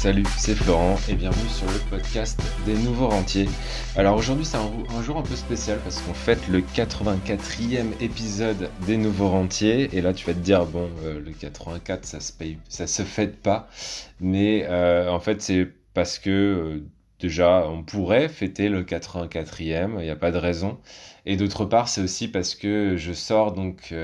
[0.00, 3.46] Salut, c'est Florent et bienvenue sur le podcast des nouveaux rentiers.
[3.96, 8.96] Alors aujourd'hui c'est un, jour un peu spécial parce qu'on fête le 84e épisode des
[8.96, 9.94] nouveaux rentiers.
[9.94, 13.42] Et là tu vas te dire bon euh, le 84 ça se paye, se fête
[13.42, 13.68] pas.
[14.20, 16.84] Mais euh, en fait c'est parce que euh,
[17.18, 20.78] déjà on pourrait fêter le 84e, il n'y a pas de raison.
[21.26, 23.94] Et d'autre part c'est aussi parce que je sors donc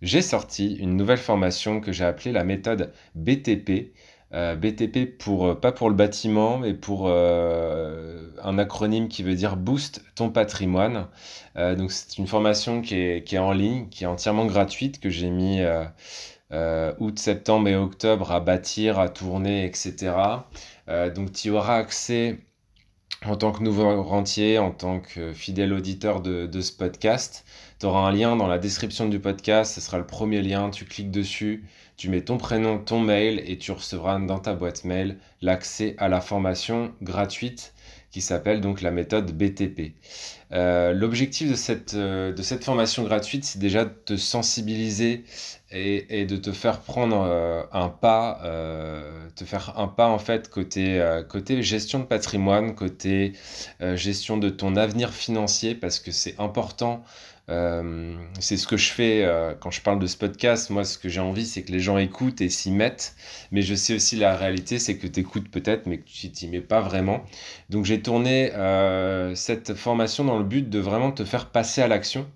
[0.00, 3.92] j'ai sorti une nouvelle formation que j'ai appelée la méthode BTP
[4.32, 9.34] euh, BTP pour euh, pas pour le bâtiment, mais pour euh, un acronyme qui veut
[9.34, 11.08] dire Boost ton patrimoine.
[11.56, 15.10] donc c'est une formation qui est, qui est, en ligne, qui est entièrement gratuite, que
[15.10, 15.60] j'ai mis
[17.00, 20.12] août, septembre et octobre à bâtir, à tourner, etc.
[21.14, 22.38] donc tu auras accès
[23.24, 27.44] en tant que nouveau rentier, en tant que fidèle auditeur de, de ce podcast.
[27.78, 30.84] Tu auras un lien dans la description du podcast, ce sera le premier lien, tu
[30.84, 31.64] cliques dessus,
[32.00, 36.08] tu mets ton prénom, ton mail et tu recevras dans ta boîte mail l'accès à
[36.08, 37.74] la formation gratuite
[38.10, 39.92] qui s'appelle donc la méthode BTP.
[40.52, 45.24] Euh, l'objectif de cette, euh, de cette formation gratuite, c'est déjà de te sensibiliser
[45.70, 48.40] et, de te faire prendre euh, un pas,
[49.36, 53.34] te faire un pas en fait côté, côté gestion de patrimoine, côté
[53.94, 57.04] gestion de ton avenir financier, parce que c'est important
[57.50, 60.70] euh, c'est ce que je fais euh, quand je parle de ce podcast.
[60.70, 63.14] Moi, ce que j'ai envie, c'est que les gens écoutent et s'y mettent.
[63.50, 66.48] Mais je sais aussi la réalité, c'est que tu écoutes peut-être, mais que tu t'y
[66.48, 67.24] mets pas vraiment.
[67.68, 71.88] Donc, j'ai tourné euh, cette formation dans le but de vraiment te faire passer à
[71.88, 72.26] l'action.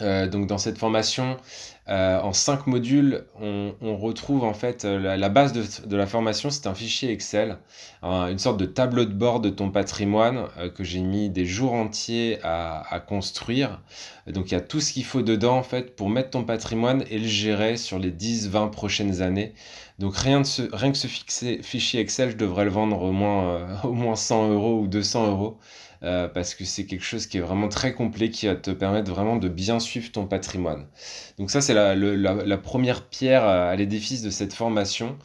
[0.00, 1.36] donc, dans cette formation,
[1.88, 6.66] euh, en cinq modules, on, retrouve en fait euh, la, base de, la formation, c'est
[6.66, 7.58] un fichier Excel,
[8.02, 11.72] une sorte de tableau de bord de ton patrimoine euh, que j'ai mis des jours
[11.72, 13.80] entiers à, construire.
[14.26, 17.02] Donc il y a tout ce qu'il faut dedans en fait pour mettre ton patrimoine
[17.10, 19.54] et le gérer sur les 10-20 prochaines années.
[19.98, 24.16] Donc rien, rien que ce fichier Excel, je devrais le vendre au moins, au moins
[24.16, 25.58] 100 euros ou 200 euros.
[26.02, 29.36] Parce que c'est quelque chose qui est vraiment très complet, qui va te permettre vraiment
[29.36, 30.86] de bien suivre ton patrimoine.
[31.38, 35.16] Donc ça, c'est la, première pierre à l'édifice de cette formation.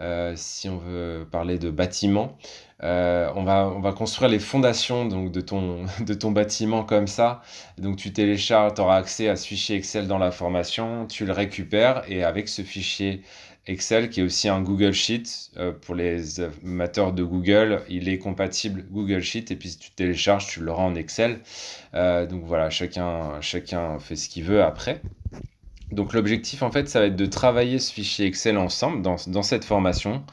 [0.00, 2.36] Euh, si on veut parler de bâtiment,
[2.82, 5.84] euh, on, va, on va construire les fondations donc, de, ton,
[6.32, 7.42] bâtiment comme ça.
[7.78, 11.32] Donc tu télécharges, tu auras accès à ce fichier Excel dans la formation, tu le
[11.32, 13.22] récupères et avec ce fichier
[13.66, 15.22] Excel qui est aussi un Google Sheet
[15.56, 17.82] euh, pour les amateurs de Google.
[17.88, 21.40] Il est compatible Google Sheet et puis si tu télécharges, tu l'auras en Excel.
[21.92, 23.40] Donc voilà, chacun
[24.00, 25.00] fait ce qu'il veut après.
[25.92, 29.42] Donc l'objectif en fait, ça va être de travailler ce fichier Excel ensemble dans, dans
[29.42, 30.24] cette formation.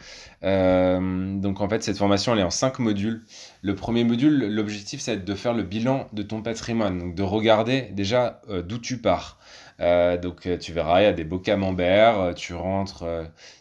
[0.44, 3.24] Euh, donc en fait, cette formation, elle est en cinq modules.
[3.62, 7.16] Le premier module, l'objectif, ça va être de faire le bilan de ton patrimoine, donc
[7.16, 9.40] de regarder déjà d'où tu pars.
[9.82, 13.06] Euh, donc euh, tu verras, il y a des beaux camemberts, euh, tu rentres,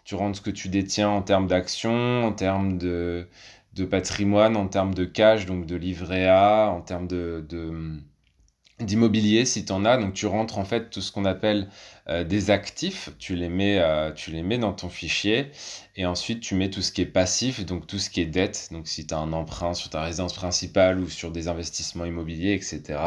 [0.05, 3.29] tu rentres ce que tu détiens en termes d'actions, en termes de,
[3.75, 7.47] de, patrimoine, en termes de cash, donc de livret A, en termes de
[8.81, 9.97] d'immobilier si tu en as.
[9.97, 11.69] Donc tu rentres en fait tout ce qu'on appelle
[12.09, 15.51] euh, des actifs, tu les, mets, euh, tu les mets dans ton fichier
[15.97, 18.69] et ensuite tu mets tout ce qui est passif, donc tout ce qui est dette.
[18.73, 22.55] Donc si tu as un emprunt sur ta résidence principale ou sur des investissements immobiliers,
[22.55, 23.01] etc.,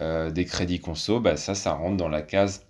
[0.00, 2.66] euh, des crédits conso, bah, ça, ça rentre dans la case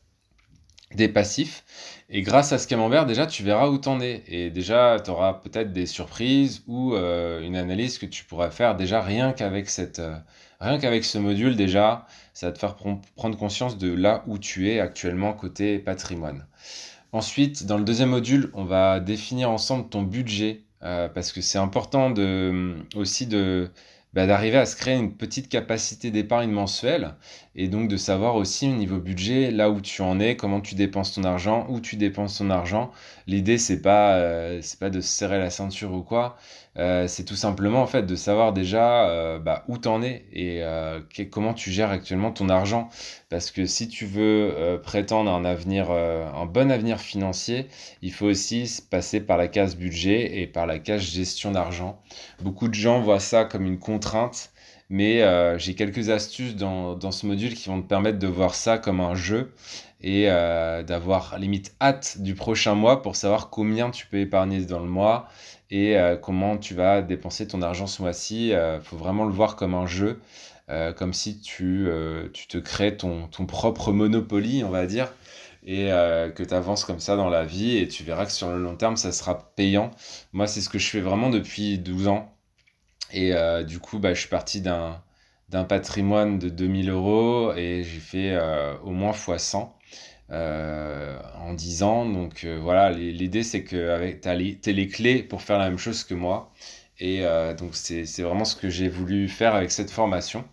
[0.94, 1.64] des passifs.
[2.08, 4.24] Et grâce à ce camembert, déjà, tu verras où t'en es.
[4.26, 9.00] Et déjà, tu auras peut-être des surprises ou une analyse que tu pourras faire déjà
[9.00, 10.02] rien qu'avec cette
[10.60, 12.76] Rien qu'avec ce module, déjà, ça va te faire
[13.16, 16.46] prendre conscience de là où tu es actuellement côté patrimoine.
[17.12, 21.58] Ensuite, dans le deuxième module, on va définir ensemble ton budget, euh, parce que c'est
[21.58, 22.14] important
[22.94, 23.70] aussi de,
[24.12, 27.14] bah, d'arriver à se créer une petite capacité d'épargne mensuelle
[27.56, 30.74] et donc de savoir aussi au niveau budget là où tu en es, comment tu
[30.74, 32.90] dépenses ton argent, où tu dépenses ton argent.
[33.26, 36.36] L'idée c'est pas euh, pas de se serrer la ceinture ou quoi,
[36.78, 40.62] euh, c'est tout simplement en fait de savoir déjà euh, bah, où t'en es et
[41.30, 42.88] comment tu gères actuellement ton argent
[43.28, 47.66] parce que si tu veux prétendre un avenir un bon avenir financier,
[48.02, 52.00] il faut aussi passer par la case budget et par la case gestion d'argent.
[52.42, 54.50] Beaucoup de gens voient ça comme une contrainte
[54.88, 58.54] mais euh, j'ai quelques astuces dans, dans, ce module qui vont te permettre de voir
[58.56, 59.52] ça comme un jeu
[60.00, 64.80] et euh, d'avoir limite hâte du prochain mois pour savoir combien tu peux épargner dans
[64.80, 65.28] le mois
[65.70, 68.48] et euh, comment tu vas dépenser ton argent ce mois-ci.
[68.48, 70.20] Il faut vraiment le voir comme un jeu,
[70.96, 71.88] comme si tu,
[72.32, 75.12] tu te crées ton, ton, propre Monopoly, on va dire,
[75.64, 75.86] et
[76.34, 78.74] que tu avances comme ça dans la vie et tu verras que sur le long
[78.76, 79.92] terme, ça sera payant.
[80.32, 82.34] Moi, c'est ce que je fais vraiment depuis 12 ans
[83.12, 85.02] et euh, du coup, bah, je suis parti d'un,
[85.48, 89.68] d'un patrimoine de 2000 euros et j'ai fait euh, au moins x100.
[90.30, 92.06] en 10 ans.
[92.06, 96.14] Donc voilà, l'idée c'est que tu as les clés pour faire la même chose que
[96.14, 96.52] moi.
[96.98, 97.22] Et
[97.58, 100.44] donc c'est vraiment ce que j'ai voulu faire avec cette formation.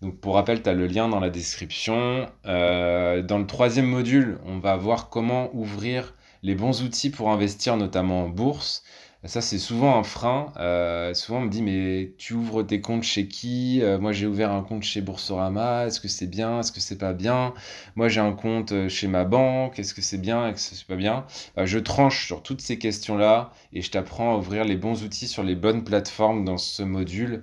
[0.00, 2.26] Donc pour rappel, tu as le lien dans la description.
[2.44, 8.24] dans le troisième module, on va voir comment ouvrir les bons outils pour investir, notamment
[8.24, 8.82] en bourse.
[9.24, 10.52] Ça, c'est souvent un frein.
[10.58, 13.80] Euh, souvent, on me dit, mais tu ouvres tes comptes chez qui?
[13.82, 15.86] Euh, Moi, j'ai ouvert un compte chez Boursorama.
[15.86, 16.58] Est-ce que c'est bien?
[16.60, 17.54] Est-ce que c'est pas bien?
[17.94, 19.78] Moi, j'ai un compte euh, chez ma banque.
[19.78, 20.48] Est-ce que c'est bien?
[20.48, 21.24] Est-ce que c'est pas bien?
[21.56, 25.44] Je tranche sur toutes ces questions-là et je t'apprends à ouvrir les bons outils sur
[25.44, 27.42] les bonnes plateformes dans ce module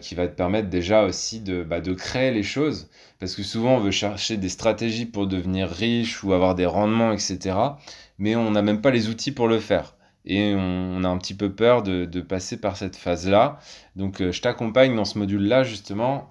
[0.00, 2.88] qui va te permettre déjà aussi de, bah, de créer les choses.
[3.20, 7.12] Parce que souvent, on veut chercher des stratégies pour devenir riche ou avoir des rendements,
[7.12, 7.78] etc.
[8.18, 9.93] Mais on n'a même pas les outils pour le faire
[10.24, 13.58] et on, a un petit peu peur de, passer par cette phase-là.
[13.96, 16.30] Donc euh, je t'accompagne dans ce module-là justement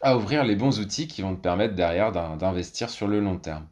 [0.00, 3.66] à ouvrir les bons outils qui vont te permettre derrière d'investir sur le long terme.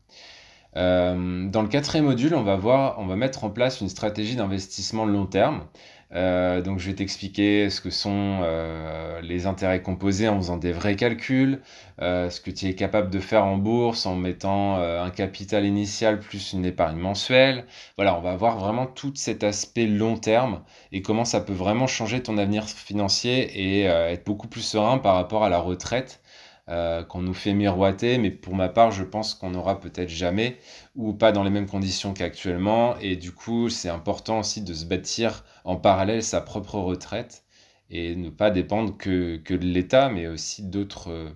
[0.76, 5.06] Euh, dans le quatrième module, on va on va mettre en place une stratégie d'investissement
[5.06, 5.64] long terme.
[6.12, 10.72] Euh, donc je vais t'expliquer ce que sont euh, les intérêts composés en faisant des
[10.72, 11.60] vrais calculs,
[11.98, 16.52] ce que tu es capable de faire en bourse en mettant un capital initial plus
[16.52, 17.64] une épargne mensuelle.
[17.96, 20.62] Voilà, on va voir vraiment tout cet aspect long terme
[20.92, 25.14] et comment ça peut vraiment changer ton avenir financier et être beaucoup plus serein par
[25.14, 26.20] rapport à la retraite
[26.68, 30.58] euh, qu'on nous fait miroiter, mais pour ma part, je pense qu'on n'aura peut-être jamais
[30.96, 32.96] ou pas dans les mêmes conditions qu'actuellement.
[32.98, 37.44] Et du coup, c'est important aussi de se bâtir en parallèle sa propre retraite
[37.90, 41.32] et ne pas dépendre que, de l'État, mais aussi d'autres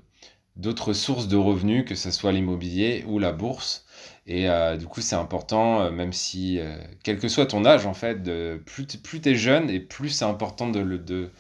[0.56, 3.86] d'autres sources de revenus, que ce soit l'immobilier ou la bourse.
[4.26, 6.58] Et euh, du coup, c'est important, euh, même si,
[7.04, 10.08] quel que soit ton âge, en fait, de, plus, plus tu es jeune et plus
[10.10, 11.30] c'est important de, de,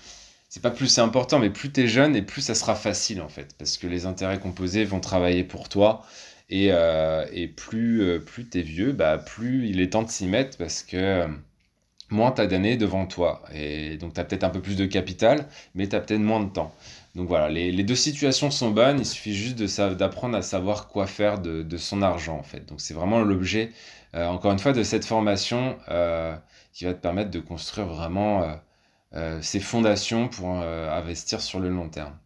[0.50, 3.22] c'est pas plus c'est important, mais plus tu es jeune et plus ça sera facile
[3.22, 6.04] en fait, parce que les intérêts composés vont travailler pour toi.
[6.50, 7.24] Et, euh,
[7.56, 10.82] plus, euh, plus tu es vieux, bah, plus il est temps de s'y mettre parce
[10.82, 11.28] que euh,
[12.10, 13.42] moins tu as d'années devant toi.
[13.54, 16.40] Et donc tu as peut-être un peu plus de capital, mais tu as peut-être moins
[16.40, 16.74] de temps.
[17.14, 19.56] Donc voilà, les, deux situations sont bonnes, il suffit juste
[19.96, 22.66] d'apprendre à savoir quoi faire de, son argent en fait.
[22.66, 23.72] Donc c'est vraiment l'objet,
[24.14, 25.76] encore une fois, de cette formation
[26.72, 28.60] qui va te permettre de construire vraiment
[29.14, 32.16] euh, ces fondations pour euh, investir sur le long terme.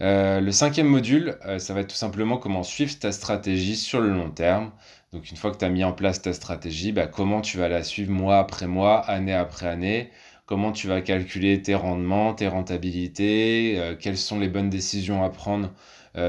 [0.00, 4.10] Euh, le cinquième module, ça va être tout simplement comment suivre ta stratégie sur le
[4.10, 4.72] long terme.
[5.12, 7.68] Donc une fois que tu as mis en place ta stratégie, bah, comment tu vas
[7.68, 10.10] la suivre mois après mois, année après année,
[10.46, 15.72] comment tu vas calculer tes rendements, tes rentabilités, quelles sont les bonnes décisions à prendre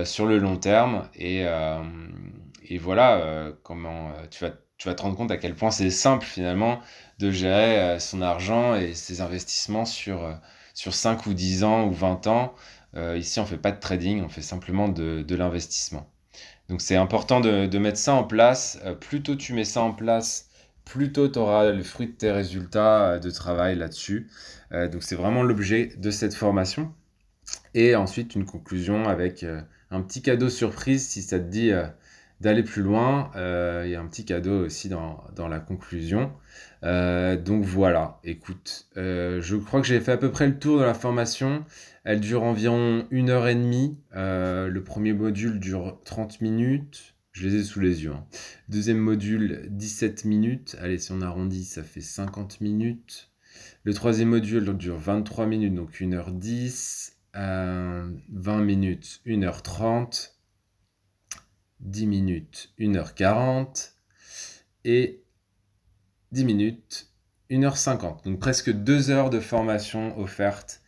[0.03, 1.09] sur le long terme?
[1.15, 1.45] Et,
[2.67, 6.25] et voilà comment tu vas tu vas te rendre compte à quel point c'est simple
[6.25, 6.80] finalement
[7.19, 10.33] de gérer euh, son argent et ses investissements sur, euh,
[10.74, 12.54] sur 5 ou 10 ans ou 20 ans.
[12.95, 16.10] Euh, ici, on ne fait pas de trading, on fait simplement de, de l'investissement.
[16.69, 18.80] Donc c'est important de, de, mettre ça en place.
[19.00, 20.50] plus tôt tu mets ça en place,
[20.83, 24.30] plus tôt tu auras le fruit de tes résultats de travail là-dessus.
[24.72, 26.92] donc c'est vraiment l'objet de cette formation.
[27.75, 29.45] Et ensuite une conclusion avec
[29.92, 31.72] un petit cadeau surprise si ça te dit
[32.41, 33.31] d'aller plus loin.
[33.35, 36.31] Euh, il y a un petit cadeau aussi dans, la conclusion.
[36.83, 40.79] Euh, donc voilà, écoute, euh, je crois que j'ai fait à peu près le tour
[40.79, 41.65] de la formation.
[42.03, 43.99] Elle dure environ une heure et demie.
[44.13, 47.13] le premier module dure 30 minutes.
[47.31, 48.13] Je les ai sous les yeux.
[48.13, 48.25] Hein.
[48.69, 50.77] Deuxième module, 17 minutes.
[50.79, 53.29] Allez, si on arrondit, ça fait 50 minutes.
[53.83, 57.12] Le troisième module dure 23 minutes, donc 1h10.
[57.33, 60.35] 20 minutes, 1h30.
[61.86, 63.92] 10 minutes, 1h40
[64.84, 65.24] et
[66.32, 67.10] 10 minutes,
[67.50, 68.24] 1h50.
[68.25, 70.82] Donc presque 2 heures de formation offerte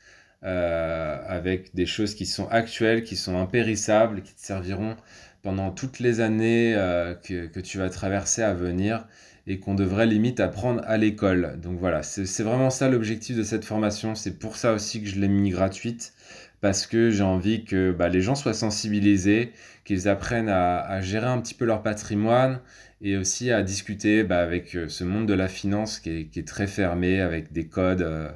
[0.43, 4.95] euh, avec des choses qui sont actuelles, qui sont impérissables, qui te serviront
[5.41, 9.07] pendant toutes les années euh, que, que, tu vas traverser à venir
[9.47, 11.57] et qu'on devrait limite apprendre à l'école.
[11.61, 14.13] Donc voilà, c'est vraiment ça l'objectif de cette formation.
[14.13, 16.13] C'est pour ça aussi que je l'ai mis gratuite
[16.61, 19.53] parce que j'ai envie que bah, les gens soient sensibilisés,
[19.85, 22.59] qu'ils apprennent à, gérer un petit peu leur patrimoine
[23.01, 26.67] et aussi à discuter bah, avec euh, ce monde de la finance qui est, très
[26.67, 28.29] fermé, avec des codes euh,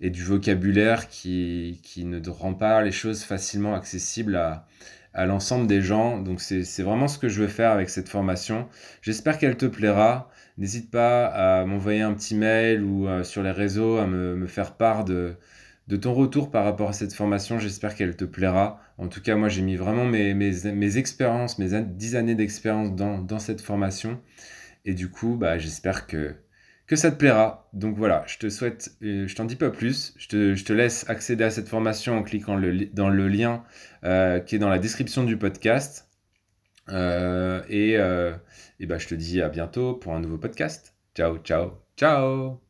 [0.00, 4.66] et du vocabulaire qui, ne rend pas les choses facilement accessibles à,
[5.24, 6.18] l'ensemble des gens.
[6.18, 8.68] Donc c'est vraiment ce que je veux faire avec cette formation.
[9.00, 10.28] J'espère qu'elle te plaira.
[10.58, 14.72] N'hésite pas à m'envoyer un petit mail ou euh, sur les réseaux à me faire
[14.76, 15.36] part de,
[15.88, 17.58] de ton retour par rapport à cette formation.
[17.58, 18.80] J'espère qu'elle te plaira.
[18.98, 23.38] En tout cas, moi, j'ai mis vraiment mes, mes, expériences, mes 10 années d'expérience dans,
[23.38, 24.20] cette formation.
[24.84, 26.34] Et du coup, bah, j'espère que,
[26.86, 27.68] que ça te plaira.
[27.72, 30.14] Donc voilà, je te souhaite, euh, je t'en dis pas plus.
[30.18, 32.60] Je te, laisse accéder à cette formation en cliquant
[32.92, 33.64] dans le lien
[34.04, 36.08] euh, qui est dans la description du podcast.
[36.88, 37.94] Euh, et,
[38.80, 40.94] et bah, je te dis à bientôt pour un nouveau podcast.
[41.14, 42.65] Ciao, ciao, ciao